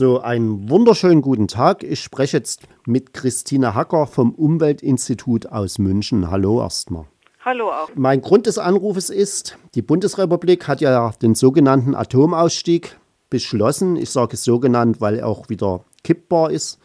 [0.00, 1.82] So, einen wunderschönen guten Tag.
[1.82, 6.30] Ich spreche jetzt mit Christine Hacker vom Umweltinstitut aus München.
[6.30, 7.04] Hallo erstmal.
[7.44, 7.90] Hallo auch.
[7.96, 13.96] Mein Grund des Anrufes ist, die Bundesrepublik hat ja den sogenannten Atomausstieg beschlossen.
[13.96, 16.78] Ich sage es so genannt, weil er auch wieder kippbar ist.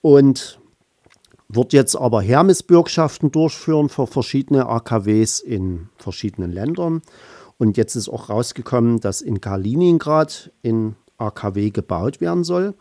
[0.00, 0.60] Und
[1.48, 7.02] wird jetzt aber Hermesbürgschaften durchführen für verschiedene AKWs in verschiedenen Ländern.
[7.56, 12.74] Und jetzt ist auch rausgekommen, dass in Kaliningrad in AKW gebaut werden soll.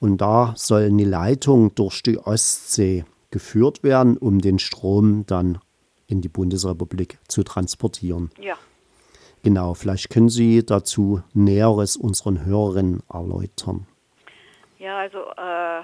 [0.00, 5.58] Und da soll eine Leitung durch die Ostsee geführt werden, um den Strom dann
[6.06, 8.30] in die Bundesrepublik zu transportieren.
[8.40, 8.56] Ja.
[9.42, 13.86] Genau, vielleicht können Sie dazu Näheres unseren Hörerinnen erläutern.
[14.78, 15.82] Ja, also äh,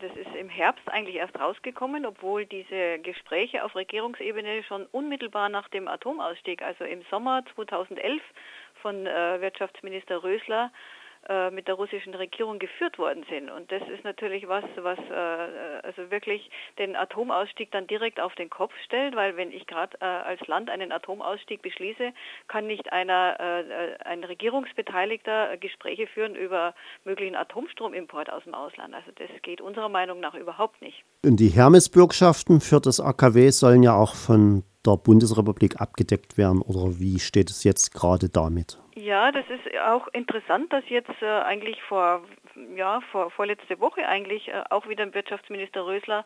[0.00, 5.68] das ist im Herbst eigentlich erst rausgekommen, obwohl diese Gespräche auf Regierungsebene schon unmittelbar nach
[5.68, 8.22] dem Atomausstieg, also im Sommer 2011
[8.80, 10.70] von äh, Wirtschaftsminister Rösler
[11.28, 13.50] äh, mit der russischen Regierung geführt worden sind.
[13.50, 18.50] Und das ist natürlich was, was äh, also wirklich den Atomausstieg dann direkt auf den
[18.50, 22.12] Kopf stellt, weil wenn ich gerade äh, als Land einen Atomausstieg beschließe,
[22.48, 28.94] kann nicht einer, äh, ein Regierungsbeteiligter Gespräche führen über möglichen Atomstromimport aus dem Ausland.
[28.94, 31.04] Also das geht unserer Meinung nach überhaupt nicht.
[31.24, 36.98] Und die Hermesbürgschaften für das AKW sollen ja auch von der Bundesrepublik abgedeckt werden oder
[36.98, 38.78] wie steht es jetzt gerade damit?
[38.94, 42.22] Ja, das ist auch interessant, dass jetzt äh, eigentlich vor,
[42.76, 46.24] ja, vor vorletzte Woche eigentlich äh, auch wieder Wirtschaftsminister Rösler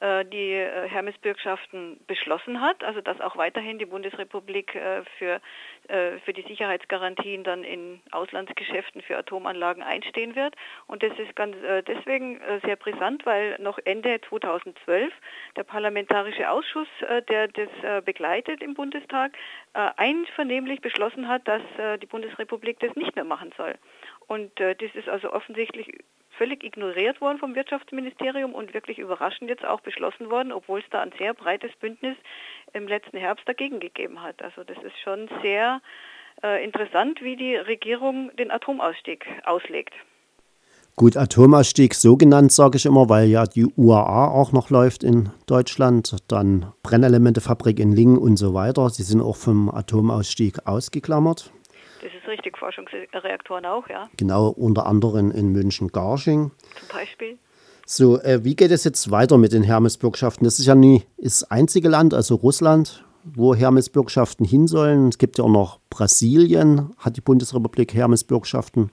[0.00, 5.42] äh, die äh, Hermesbürgschaften beschlossen hat, also dass auch weiterhin die Bundesrepublik äh, für,
[5.88, 10.56] äh, für die Sicherheitsgarantien dann in Auslandsgeschäften für Atomanlagen einstehen wird.
[10.86, 11.54] Und das ist ganz
[11.86, 15.12] deswegen sehr brisant, weil noch Ende 2012
[15.56, 16.88] der Parlamentarische Ausschuss,
[17.28, 19.32] der das begleitet im Bundestag,
[19.72, 21.62] einvernehmlich beschlossen hat, dass
[22.00, 23.74] die Bundesrepublik das nicht mehr machen soll.
[24.30, 25.88] Und äh, das ist also offensichtlich
[26.38, 31.00] völlig ignoriert worden vom Wirtschaftsministerium und wirklich überraschend jetzt auch beschlossen worden, obwohl es da
[31.00, 32.16] ein sehr breites Bündnis
[32.72, 34.40] im letzten Herbst dagegen gegeben hat.
[34.40, 35.82] Also das ist schon sehr
[36.44, 39.94] äh, interessant, wie die Regierung den Atomausstieg auslegt.
[40.94, 45.30] Gut, Atomausstieg so genannt, sage ich immer, weil ja die UAA auch noch läuft in
[45.46, 48.90] Deutschland, dann Brennelementefabrik in Lingen und so weiter.
[48.90, 51.52] Sie sind auch vom Atomausstieg ausgeklammert.
[52.02, 54.08] Das ist richtig, Forschungsreaktoren auch, ja.
[54.16, 56.50] Genau, unter anderem in München-Garching.
[56.78, 57.38] Zum Beispiel.
[57.84, 60.44] So, äh, wie geht es jetzt weiter mit den Hermesbürgschaften?
[60.44, 65.08] Das ist ja nie das einzige Land, also Russland, wo Hermesbürgschaften hin sollen.
[65.08, 68.90] Es gibt ja auch noch Brasilien, hat die Bundesrepublik Hermesbürgschaften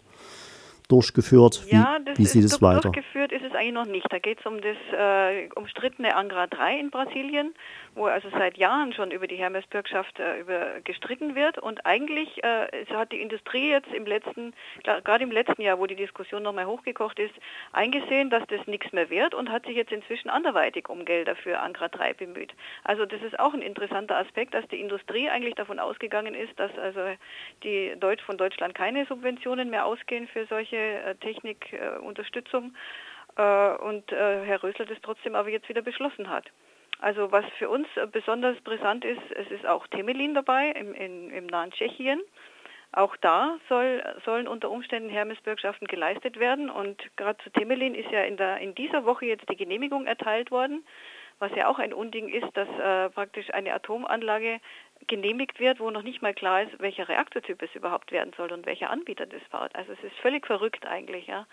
[0.88, 1.64] durchgeführt?
[1.68, 2.92] Wie, ja, das wie sieht ist es weiter?
[2.92, 4.06] Durchgeführt ist es eigentlich noch nicht.
[4.10, 7.54] Da geht es um das äh, umstrittene Angra 3 in Brasilien,
[7.96, 11.58] wo also seit Jahren schon über die Hermesbürgschaft äh, über gestritten wird.
[11.58, 14.54] Und eigentlich äh, hat die Industrie jetzt im letzten,
[14.84, 17.34] gerade im letzten Jahr, wo die Diskussion nochmal hochgekocht ist,
[17.74, 21.60] eingesehen, dass das nichts mehr wird und hat sich jetzt inzwischen anderweitig um Gelder für
[21.60, 22.54] Angra 3 bemüht.
[22.84, 26.72] Also das ist auch ein interessanter Aspekt, dass die Industrie eigentlich davon ausgegangen ist, dass
[26.78, 27.02] also
[27.64, 32.76] die Deutsch von Deutschland keine Subventionen mehr ausgehen für solche äh, Technikunterstützung
[33.36, 36.46] äh, und äh, Herr Rösler das trotzdem aber jetzt wieder beschlossen hat.
[37.00, 41.46] Also was für uns besonders brisant ist, es ist auch Temelin dabei im, in, im
[41.46, 42.22] nahen Tschechien.
[42.94, 48.24] Auch da soll, sollen unter Umständen Hermesbürgschaften geleistet werden und gerade zu Temelin ist ja
[48.24, 50.84] in, der, in dieser Woche jetzt die Genehmigung erteilt worden,
[51.38, 54.60] was ja auch ein Unding ist, dass äh, praktisch eine Atomanlage
[55.08, 58.66] genehmigt wird, wo noch nicht mal klar ist, welcher Reaktortyp es überhaupt werden soll und
[58.66, 59.74] welcher Anbieter das baut.
[59.76, 61.46] Also es ist völlig verrückt eigentlich, ja.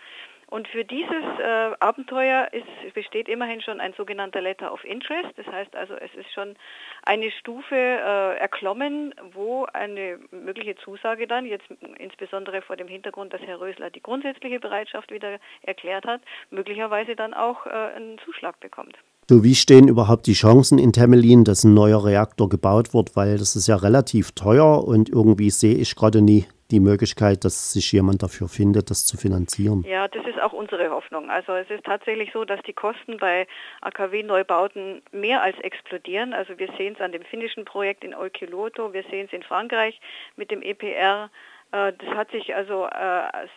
[0.47, 5.29] Und für dieses äh, Abenteuer ist, besteht immerhin schon ein sogenannter Letter of Interest.
[5.37, 6.55] Das heißt also, es ist schon
[7.03, 11.65] eine Stufe äh, erklommen, wo eine mögliche Zusage dann, jetzt
[11.97, 17.33] insbesondere vor dem Hintergrund, dass Herr Rösler die grundsätzliche Bereitschaft wieder erklärt hat, möglicherweise dann
[17.33, 18.97] auch äh, einen Zuschlag bekommt.
[19.27, 23.15] So, wie stehen überhaupt die Chancen in Temelin, dass ein neuer Reaktor gebaut wird?
[23.15, 27.73] Weil das ist ja relativ teuer und irgendwie sehe ich gerade nie die Möglichkeit, dass
[27.73, 29.83] sich jemand dafür findet, das zu finanzieren.
[29.87, 31.31] Ja, das ist auch unsere Hoffnung.
[31.31, 33.47] Also es ist tatsächlich so, dass die Kosten bei
[33.81, 36.33] AKW-Neubauten mehr als explodieren.
[36.33, 39.99] Also wir sehen es an dem finnischen Projekt in Olkiluoto, wir sehen es in Frankreich
[40.35, 41.31] mit dem EPR.
[41.75, 42.89] Äh, das hat sich also, äh,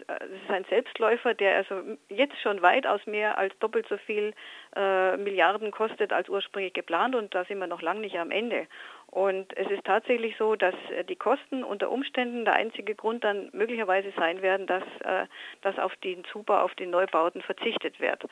[0.07, 1.75] das ist ein Selbstläufer, der also
[2.09, 4.35] jetzt schon weitaus mehr als doppelt so viel
[4.75, 8.67] äh, Milliarden kostet als ursprünglich geplant und da sind wir noch lange nicht am Ende.
[9.07, 10.75] Und es ist tatsächlich so, dass
[11.09, 14.83] die Kosten unter Umständen der einzige Grund dann möglicherweise sein werden, dass,
[15.63, 18.23] dass auf den Zubau, auf den Neubauten verzichtet wird.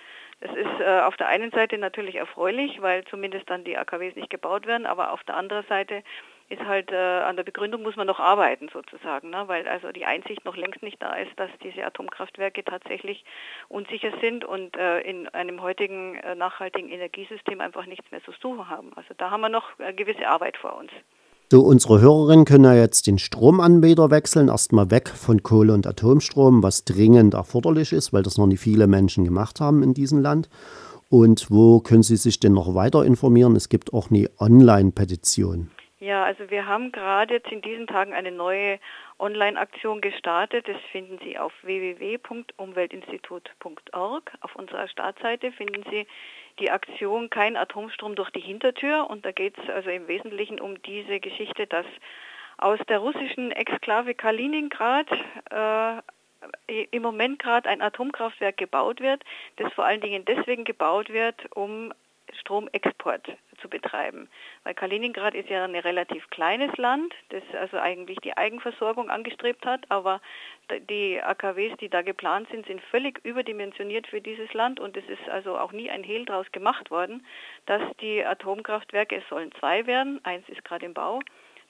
[0.43, 4.67] Das ist auf der einen Seite natürlich erfreulich, weil zumindest dann die AKWs nicht gebaut
[4.67, 6.03] werden, aber auf der anderen Seite
[6.49, 9.45] ist halt äh, an der Begründung muss man noch arbeiten sozusagen, ne?
[9.47, 13.25] weil also die Einsicht noch längst nicht da ist, dass diese Atomkraftwerke tatsächlich
[13.69, 18.69] unsicher sind und äh, in einem heutigen äh, nachhaltigen Energiesystem einfach nichts mehr zu suchen
[18.69, 18.93] haben.
[18.95, 20.91] Also da haben wir noch äh, gewisse Arbeit vor uns.
[21.51, 26.65] So, unsere Hörerinnen können ja jetzt den Stromanbieter wechseln, erstmal weg von Kohle- und Atomstrom,
[26.65, 30.49] was dringend erforderlich ist, weil das noch nicht viele Menschen gemacht haben in diesem Land.
[31.09, 33.55] Und wo können Sie sich denn noch weiter informieren?
[33.55, 35.71] Es gibt auch eine Online-Petition.
[36.07, 38.79] Ja, also wir haben gerade jetzt in diesen Tagen eine neue
[39.19, 40.69] Online-Aktion gestartet.
[40.69, 44.33] Das finden Sie auf www.umweltinstitut.org.
[44.41, 46.07] Auf unserer Startseite finden Sie
[46.61, 49.11] die Aktion Kein Atomstrom durch die Hintertür.
[49.11, 51.87] Und da geht es also im Wesentlichen um diese Geschichte, dass
[52.57, 55.09] aus der russischen Exklave Kaliningrad
[55.51, 55.97] äh,
[56.93, 59.25] im Moment gerade ein Atomkraftwerk gebaut wird,
[59.57, 61.93] das vor allen Dingen deswegen gebaut wird, um
[62.41, 63.27] Stromexport
[63.61, 64.29] zu betreiben.
[64.65, 69.85] Weil Kaliningrad ist ja ein relativ kleines Land, das also eigentlich die Eigenversorgung angestrebt hat,
[69.89, 70.21] aber
[70.91, 75.29] die AKWs, die da geplant sind, sind völlig überdimensioniert für dieses Land und es ist
[75.29, 77.25] also auch nie ein Hehl draus gemacht worden,
[77.67, 81.21] dass die Atomkraftwerke, es sollen zwei werden, eins ist gerade im Bau,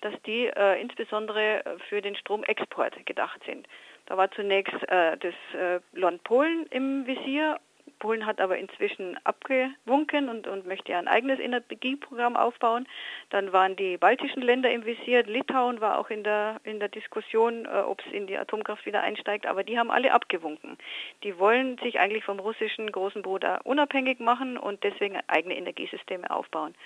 [0.01, 3.67] dass die äh, insbesondere für den Stromexport gedacht sind.
[4.07, 7.59] Da war zunächst äh, das äh, Land Polen im Visier
[8.07, 12.87] Polen hat aber inzwischen abgewunken und, und möchte ein eigenes Energieprogramm aufbauen.
[13.31, 17.65] Dann waren die baltischen Länder im Visier, Litauen war auch in der, in der Diskussion,
[17.65, 20.79] äh, ob es in die Atomkraft wieder einsteigt, aber die haben alle abgewunken.
[21.25, 26.77] Die wollen sich eigentlich vom russischen großen Bruder unabhängig machen und deswegen eigene Energiesysteme aufbauen.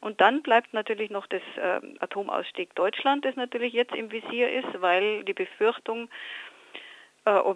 [0.00, 4.82] Und dann bleibt natürlich noch das äh, Atomausstieg Deutschland, das natürlich jetzt im Visier ist,
[4.82, 6.08] weil die Befürchtung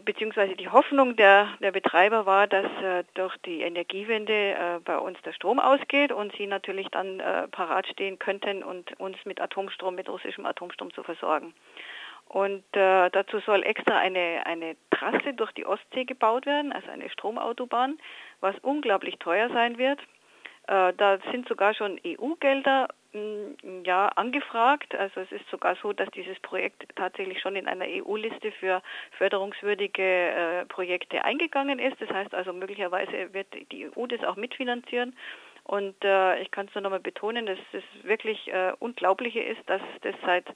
[0.05, 5.21] beziehungsweise die Hoffnung der, der Betreiber war, dass äh, durch die Energiewende äh, bei uns
[5.23, 9.95] der Strom ausgeht und sie natürlich dann äh, parat stehen könnten und uns mit Atomstrom,
[9.95, 11.53] mit russischem Atomstrom zu versorgen.
[12.29, 17.09] Und äh, dazu soll extra eine, eine Trasse durch die Ostsee gebaut werden, also eine
[17.11, 17.99] Stromautobahn,
[18.41, 20.01] was unglaublich teuer sein wird.
[20.67, 22.89] Äh, da sind sogar schon EU-Gelder
[23.85, 24.95] ja, angefragt.
[24.95, 28.83] Also es ist sogar so, dass dieses Projekt tatsächlich schon in einer EU-Liste für
[29.17, 32.01] förderungswürdige äh, Projekte eingegangen ist.
[32.01, 35.17] Das heißt also möglicherweise wird die EU das auch mitfinanzieren.
[35.65, 39.83] Und äh, ich kann es nur nochmal betonen, dass das wirklich äh, Unglaubliche ist, dass
[40.01, 40.47] das seit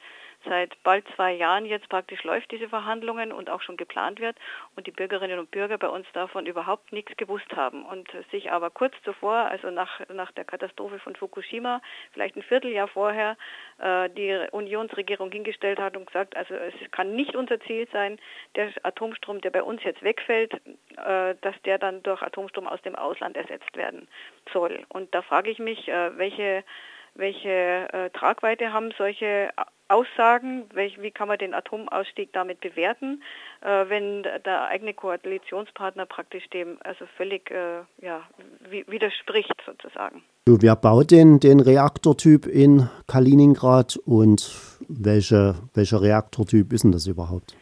[0.45, 4.37] seit bald zwei Jahren jetzt praktisch läuft diese Verhandlungen und auch schon geplant wird
[4.77, 8.71] und die Bürgerinnen und Bürger bei uns davon überhaupt nichts gewusst haben und sich aber
[8.71, 11.81] kurz zuvor, also nach, nach der Katastrophe von Fukushima,
[12.13, 13.37] vielleicht ein Vierteljahr vorher,
[13.79, 18.19] äh, die Unionsregierung hingestellt hat und gesagt, also es kann nicht unser Ziel sein,
[18.57, 22.97] der Atomstrom, der bei uns jetzt wegfällt, äh, dass der dann durch Atomstrom aus dem
[22.97, 24.09] Ausland ersetzt werden
[24.53, 24.85] soll.
[24.89, 26.65] Und da frage ich mich, äh, welche
[27.15, 29.51] welche äh, Tragweite haben solche
[29.89, 33.23] Aussagen, welch, wie kann man den Atomausstieg damit bewerten,
[33.61, 38.23] äh, wenn der eigene Koalitionspartner praktisch dem also völlig äh, ja,
[38.71, 40.23] widerspricht sozusagen.
[40.47, 44.51] So, wer baut denn den Reaktortyp in Kaliningrad und
[44.89, 47.55] welche, welcher Reaktortyp ist denn das überhaupt?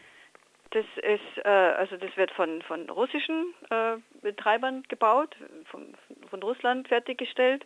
[0.71, 5.93] Das ist, äh, also das wird von, von russischen äh, Betreibern gebaut, von,
[6.29, 7.65] von Russland fertiggestellt.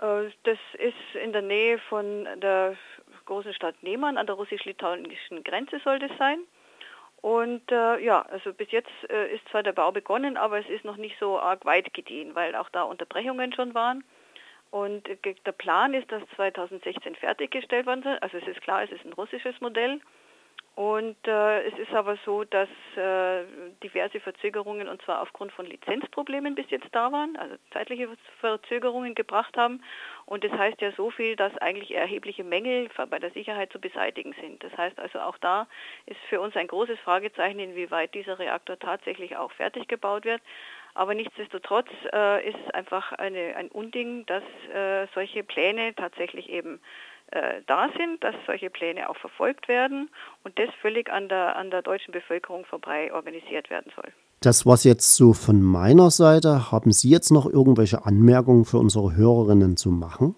[0.00, 2.76] Äh, das ist in der Nähe von der
[3.26, 6.40] großen Stadt Neman an der russisch-litauischen Grenze soll das sein.
[7.22, 10.84] Und äh, ja, also bis jetzt äh, ist zwar der Bau begonnen, aber es ist
[10.84, 14.02] noch nicht so arg weit gediehen, weil auch da Unterbrechungen schon waren.
[14.70, 18.18] Und äh, der Plan ist, dass 2016 fertiggestellt werden soll.
[18.20, 20.00] Also es ist klar, es ist ein russisches Modell.
[20.80, 23.44] Und äh, es ist aber so, dass äh,
[23.84, 28.08] diverse Verzögerungen, und zwar aufgrund von Lizenzproblemen bis jetzt da waren, also zeitliche
[28.38, 29.82] Verzögerungen gebracht haben.
[30.24, 34.34] Und das heißt ja so viel, dass eigentlich erhebliche Mängel bei der Sicherheit zu beseitigen
[34.40, 34.64] sind.
[34.64, 35.66] Das heißt also auch da
[36.06, 40.40] ist für uns ein großes Fragezeichen, inwieweit dieser Reaktor tatsächlich auch fertig gebaut wird.
[40.94, 46.80] Aber nichtsdestotrotz äh, ist es einfach eine, ein Unding, dass äh, solche Pläne tatsächlich eben
[47.32, 50.10] äh, da sind, dass solche Pläne auch verfolgt werden
[50.44, 54.12] und das völlig an der, an der deutschen Bevölkerung vorbei organisiert werden soll.
[54.40, 56.72] Das war's jetzt so von meiner Seite.
[56.72, 60.34] Haben Sie jetzt noch irgendwelche Anmerkungen für unsere Hörerinnen zu machen?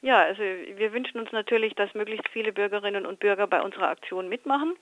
[0.00, 4.28] Ja, also wir wünschen uns natürlich, dass möglichst viele Bürgerinnen und Bürger bei unserer Aktion
[4.28, 4.74] mitmachen.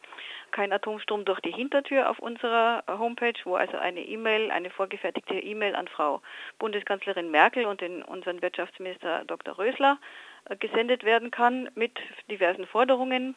[0.51, 5.75] Kein Atomstrom durch die Hintertür auf unserer Homepage, wo also eine E-Mail, eine vorgefertigte E-Mail
[5.75, 6.23] an Frau
[6.59, 9.59] Bundeskanzlerin Merkel und den, unseren Wirtschaftsminister Dr.
[9.59, 9.99] Rösler
[10.59, 11.99] gesendet werden kann mit
[12.31, 13.35] diversen Forderungen,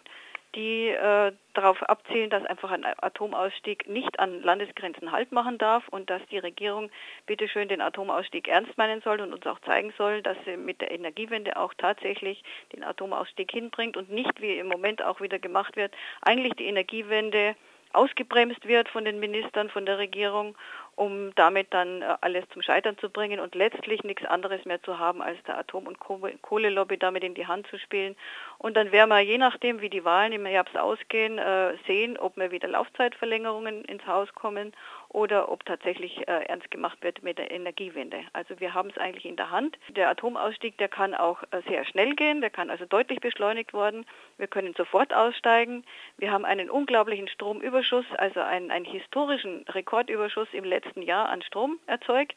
[0.55, 6.10] die äh, darauf abzielen, dass einfach ein Atomausstieg nicht an Landesgrenzen Halt machen darf und
[6.10, 6.91] dass die Regierung
[7.25, 10.91] bitteschön den Atomausstieg ernst meinen soll und uns auch zeigen soll, dass sie mit der
[10.91, 15.93] Energiewende auch tatsächlich den Atomausstieg hinbringt und nicht, wie im Moment auch wieder gemacht wird,
[16.22, 17.55] eigentlich die Energiewende
[17.93, 20.55] ausgebremst wird von den Ministern, von der Regierung
[20.96, 25.00] um damit dann äh, alles zum Scheitern zu bringen und letztlich nichts anderes mehr zu
[25.00, 28.16] haben, als der Atom- und Kohlelobby damit in die Hand zu spielen.
[28.58, 32.38] Und dann werden wir, je nachdem, wie die Wahlen im Herbst ausgehen, äh, sehen, ob
[32.38, 34.74] wir wieder Laufzeitverlängerungen ins Haus kommen
[35.13, 38.22] oder ob tatsächlich äh, ernst gemacht wird mit der Energiewende.
[38.34, 39.77] Also wir haben es eigentlich in der Hand.
[39.89, 44.05] Der Atomausstieg, der kann auch äh, sehr schnell gehen, der kann also deutlich beschleunigt worden.
[44.38, 45.86] Wir können sofort aussteigen.
[46.17, 51.79] Wir haben einen unglaublichen Stromüberschuss, also einen, einen historischen Rekordüberschuss im letzten Jahr an Strom
[51.86, 52.36] erzeugt.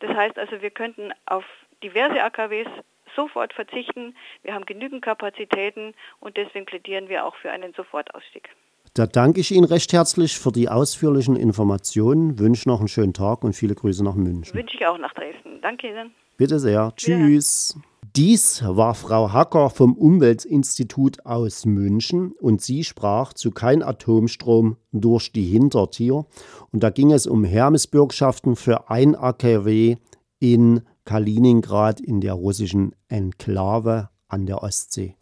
[0.00, 1.44] Das heißt also, wir könnten auf
[1.82, 2.68] diverse AKWs
[3.16, 4.14] sofort verzichten.
[4.42, 8.50] Wir haben genügend Kapazitäten und deswegen plädieren wir auch für einen Sofortausstieg.
[8.94, 13.44] Da danke ich Ihnen recht herzlich für die ausführlichen Informationen, wünsche noch einen schönen Tag
[13.44, 14.54] und viele Grüße nach München.
[14.54, 15.60] Wünsche ich auch nach Dresden.
[15.62, 16.12] Danke Ihnen.
[16.36, 16.92] Bitte sehr.
[16.96, 17.78] Tschüss.
[18.16, 25.30] Dies war Frau Hacker vom Umweltinstitut aus München und sie sprach zu kein Atomstrom durch
[25.30, 26.26] die Hintertür.
[26.72, 29.96] Und da ging es um Hermesbürgschaften für ein AKW
[30.40, 35.17] in Kaliningrad in der russischen Enklave an der Ostsee.